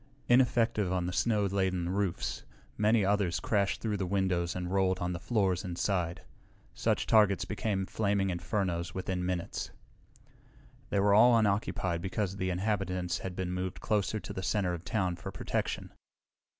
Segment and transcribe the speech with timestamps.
[0.27, 2.43] Ineffective on the snow laden roofs,
[2.75, 6.21] many others crashed through the windows and rolled on the floors inside.
[6.73, 9.69] Such targets became flaming infernos within minutes.
[10.89, 14.83] They were all unoccupied because the inhabitants had been moved closer to the center of
[14.83, 15.91] town for protection.